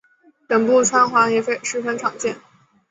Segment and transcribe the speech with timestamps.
[0.47, 2.35] 脸部穿环也十分常见。